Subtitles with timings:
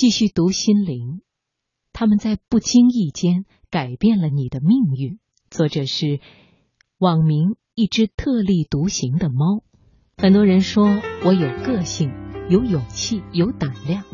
[0.00, 1.20] 继续读心灵，
[1.92, 5.18] 他们在不经意间改变了你的命运。
[5.50, 6.20] 作者是
[6.96, 9.62] 网名一只特立独行的猫。
[10.16, 10.86] 很多人说
[11.22, 12.14] 我有个性、
[12.48, 14.04] 有勇气、有胆量，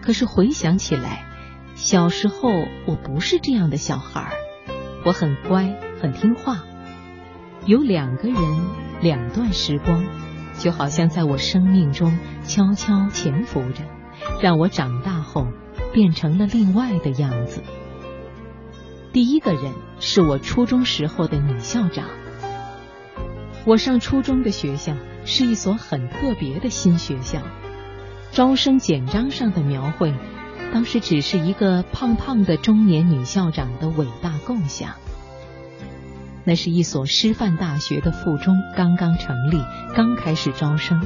[0.00, 1.26] 可是回想起来，
[1.74, 2.48] 小时候
[2.86, 4.30] 我不是这样的小孩。
[5.04, 6.62] 我很乖，很听话。
[7.66, 8.38] 有两个人，
[9.02, 10.04] 两段时光，
[10.60, 13.82] 就好像在我生命中悄悄潜伏着，
[14.40, 15.46] 让我长大后
[15.92, 17.62] 变成了另外的样子。
[19.12, 22.06] 第一个人是我初中时候的女校长。
[23.64, 27.40] 我上初中的学校是一所很特别的新学校，
[28.30, 30.12] 招生简章上的描绘，
[30.72, 34.90] 当时只是一个胖胖的中年女校长的伟大构想。
[36.44, 39.62] 那是一所师范大学的附中，刚刚成立，
[39.94, 41.00] 刚开始招生。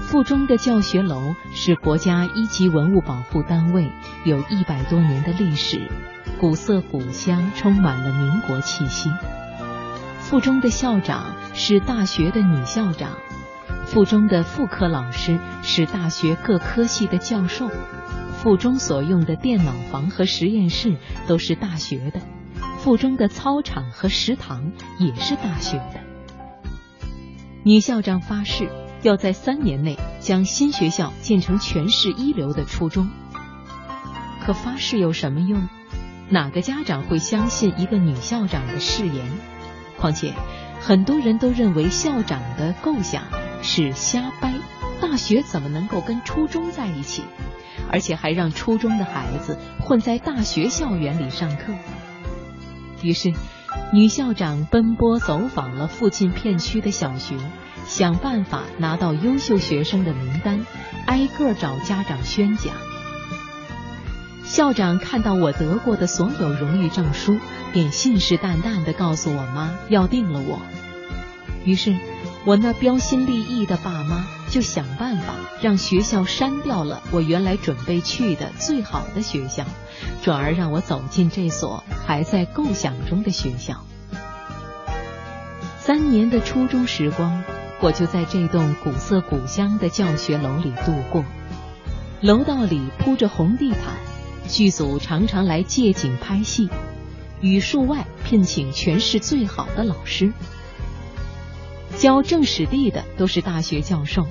[0.00, 3.92] 附中的教学楼是国家一级文物保护单位，
[4.24, 5.88] 有一百多年的历史，
[6.40, 9.10] 古色古香，充满了民国气息。
[10.18, 13.18] 附中的校长是大学的女校长，
[13.86, 17.70] 附中的副科老师是大学各科系的教授，
[18.32, 20.96] 附中所用的电脑房和实验室
[21.28, 22.20] 都是大学的。
[22.78, 26.00] 附中的操场和食堂也是大学的。
[27.62, 28.70] 女校长发誓
[29.02, 33.08] 要在三年内将新学校建成全市一流的初中。
[34.44, 35.68] 可发誓有什么用？
[36.28, 39.26] 哪个家长会相信一个女校长的誓言？
[39.96, 40.32] 况且
[40.80, 43.24] 很多人都认为校长的构想
[43.62, 44.54] 是瞎掰，
[45.00, 47.22] 大学怎么能够跟初中在一起？
[47.90, 51.72] 而且还让初中的孩子混在大学校园里上课。
[53.02, 53.32] 于是，
[53.92, 57.34] 女校长奔波走访了附近片区的小学，
[57.90, 60.64] 想办法拿到优秀学生的名单，
[61.06, 62.72] 挨个找家长宣讲。
[64.44, 67.40] 校长看到我得过的所有荣誉证书，
[67.72, 70.62] 便信誓旦旦地告诉我妈要定了我。
[71.64, 71.96] 于是。
[72.46, 79.66] 我那标新立异的爸妈就想办法让学校删掉了我原来准备去的最好的学校，
[80.22, 83.84] 转而让我走进这所还在构想中的学校。
[85.78, 87.44] 三年的初中时光，
[87.82, 91.24] 我就在这栋古色古香的教学楼里度过。
[92.20, 93.94] 楼道里铺着红地毯，
[94.46, 96.68] 剧组常常来借景拍戏，
[97.40, 100.30] 语数外聘请全市最好的老师。
[101.96, 104.26] 教政史地的都是大学教授，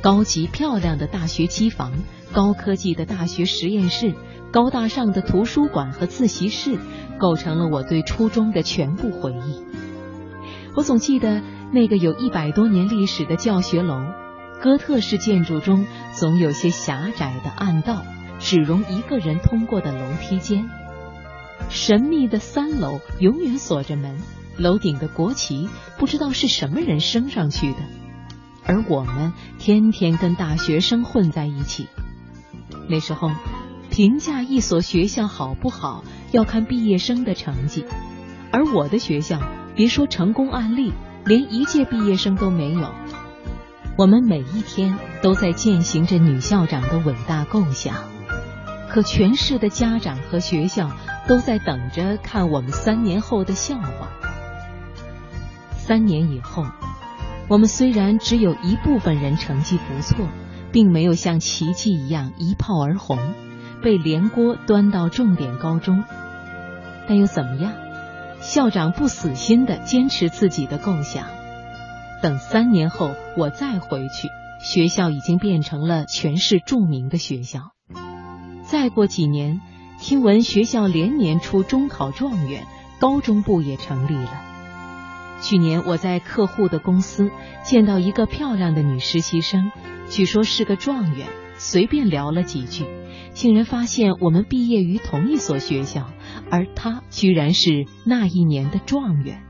[0.00, 1.92] 高级漂亮的大学机房，
[2.32, 4.14] 高科技的大学实验室，
[4.52, 6.78] 高大上的图书馆和自习室，
[7.18, 9.64] 构成了我对初中的全部回忆。
[10.76, 11.42] 我总记得
[11.72, 14.04] 那个有一百多年历史的教学楼，
[14.60, 18.02] 哥特式建筑中总有些狭窄的暗道，
[18.38, 20.68] 只容一个人通过的楼梯间，
[21.70, 24.18] 神秘的三楼永远锁着门。
[24.58, 27.78] 楼顶的国旗不知道是什么人升上去的，
[28.66, 31.88] 而我们天天跟大学生混在一起。
[32.86, 33.30] 那时候，
[33.90, 37.86] 评价一所学校好不好要看毕业生的成绩，
[38.52, 39.40] 而我的学校
[39.74, 40.92] 别说成功案例，
[41.24, 42.90] 连一届毕业生都没有。
[43.96, 47.94] 我们每一天都在践行着女校长的伟大构想，
[48.88, 50.90] 可全市的家长和学校
[51.28, 54.08] 都在等着看我们三年后的笑话。
[55.76, 56.64] 三年以后，
[57.48, 60.26] 我们虽然只有一部分人成绩不错，
[60.72, 63.18] 并没有像奇迹一样一炮而红，
[63.82, 66.02] 被连锅端到重点高中，
[67.06, 67.72] 但又怎么样？
[68.42, 71.26] 校长不死心的坚持自己的构想。
[72.20, 74.28] 等三年后我再回去，
[74.60, 77.70] 学校已经变成了全市著名的学校。
[78.64, 79.60] 再过几年，
[79.98, 82.64] 听闻学校连年出中考状元，
[82.98, 84.42] 高中部也成立了。
[85.40, 87.30] 去年我在客户的公司
[87.64, 89.70] 见到一个漂亮的女实习生，
[90.08, 91.28] 据说是个状元。
[91.58, 92.86] 随便聊了几句，
[93.32, 96.10] 竟然发现我们毕业于同一所学校，
[96.50, 99.42] 而他居然是那一年的状元。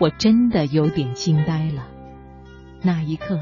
[0.00, 1.86] 我真的有点惊呆了。
[2.82, 3.40] 那一刻，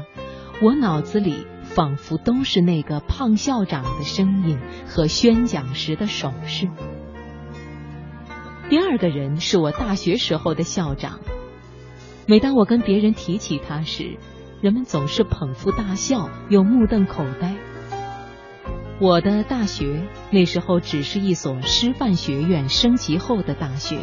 [0.61, 6.69] 我脑子里仿佛都是那个胖校长的声音和宣讲时的手势。
[8.69, 11.19] 第二个人是我大学时候的校长。
[12.27, 14.17] 每当我跟别人提起他时，
[14.61, 17.55] 人们总是捧腹大笑，又目瞪口呆。
[19.03, 23.97] 我的大学那时候只是一所师范学院升级后的大学，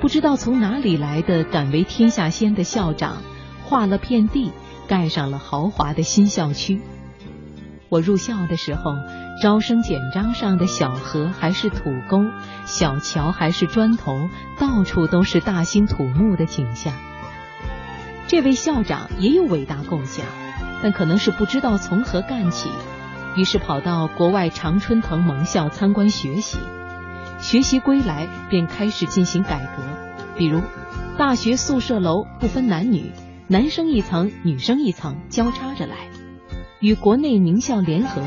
[0.00, 3.18] 不知道从哪里来的敢为天下先的校长，
[3.64, 4.50] 划了片地，
[4.88, 6.80] 盖上了豪华的新校区。
[7.90, 8.94] 我入校的时候，
[9.42, 12.24] 招生简章上的小河还是土沟，
[12.64, 16.94] 小桥还是砖头，到处都是大兴土木的景象。
[18.26, 20.24] 这位校长也有伟大构想，
[20.82, 22.70] 但可能是不知道从何干起，
[23.36, 26.58] 于是跑到国外常春藤盟校参观学习。
[27.40, 29.82] 学习归来，便开始进行改革，
[30.36, 30.62] 比如
[31.18, 33.12] 大学宿舍楼不分男女，
[33.48, 35.96] 男生一层，女生一层，交叉着来。
[36.80, 38.22] 与国内名校联合，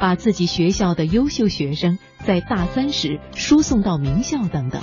[0.00, 4.82] 把自己学校的优秀学生在大三时输送到名校等等。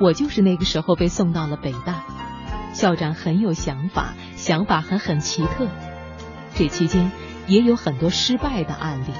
[0.00, 2.04] 我就是那个时候被送到了北大。
[2.72, 5.68] 校长很有想法，想法还很奇特。
[6.54, 7.10] 这期间
[7.46, 9.12] 也有很多失败的案例，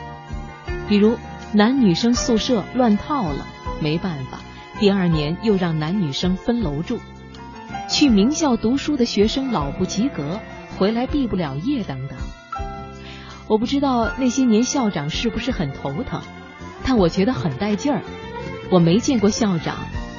[0.88, 1.18] 比如
[1.52, 3.46] 男女生宿舍乱套了，
[3.80, 4.40] 没办法，
[4.80, 6.98] 第二年又让男女生分楼住。
[7.90, 10.40] 去名校读书的学生老不及格，
[10.76, 12.18] 回来毕不了业等等。
[13.46, 16.22] 我不知道那些年校长是不是很头疼，
[16.82, 18.00] 但我觉得很带劲儿。
[18.70, 19.76] 我没见过校长，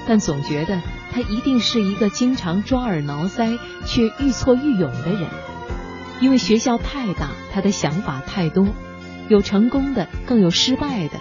[0.08, 0.80] 但总觉得
[1.12, 5.28] 他一定是一个经常抓耳挠腮却愈挫愈勇的人。
[6.22, 8.68] 因为学校太大，他的想法太多，
[9.28, 11.20] 有成功的，更有失败的。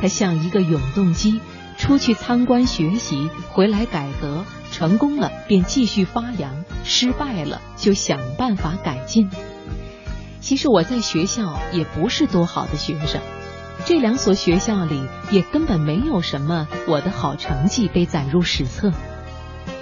[0.00, 1.40] 他像一个永动机，
[1.76, 9.30] 出去参观学习，回来改革，成功了便继续发扬，失败了就想办法改进。
[10.40, 13.20] 其实我在学校也不是多好的学生，
[13.84, 18.92] 这两所学校里也根本没有什么我的好成绩被载入史册。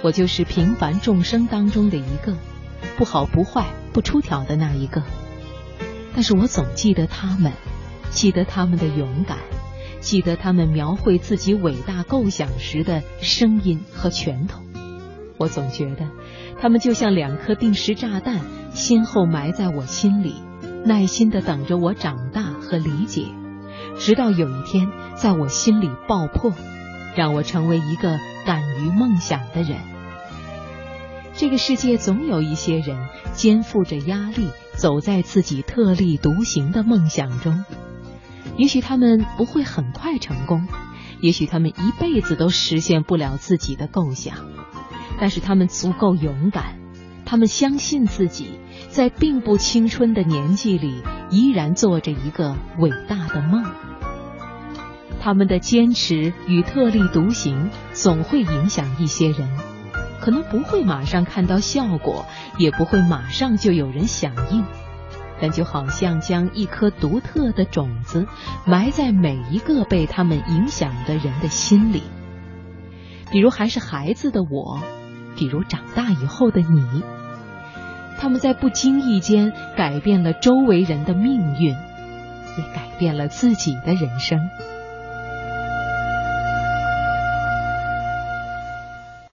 [0.03, 2.35] 我就是平凡众生当中的一个，
[2.97, 3.65] 不好不坏
[3.97, 5.01] 不出挑的那一个。
[6.13, 7.51] 但是我总记得他们，
[8.11, 9.39] 记得他们的勇敢，
[10.01, 14.61] 记得他们描绘自己伟大构想时的声音和拳头。
[15.39, 16.11] 我总觉得
[16.61, 18.41] 他们就像两颗定时炸弹，
[18.71, 20.35] 先后埋在我心里。
[20.85, 23.25] 耐心的等着我长大和理解，
[23.97, 26.53] 直到有一天在我心里爆破，
[27.15, 29.96] 让我成为一个敢于梦想的人。
[31.37, 32.97] 这个世界总有一些人
[33.33, 37.63] 肩负着压力，走在自己特立独行的梦想中。
[38.57, 40.67] 也许他们不会很快成功，
[41.21, 44.37] 也许他们一辈子都实现不了自己的构想，
[45.19, 46.79] 但是他们足够勇敢，
[47.23, 48.59] 他们相信自己。
[48.89, 53.63] 在并不青春的年纪里，依然做着一个伟大的梦。
[55.19, 59.47] 他们的坚持与特立独行，总会影响一些人，
[60.27, 62.25] 可能不会马上看到效果，
[62.57, 64.65] 也不会马上就有人响应，
[65.39, 68.27] 但就好像将一颗独特的种子
[68.65, 72.03] 埋在每一个被他们影响的人的心里。
[73.31, 74.81] 比如还是孩子的我，
[75.37, 77.03] 比如长大以后的你。
[78.19, 84.37] 他们在不经意间改变了周围人的命运，也改变了自己的人生。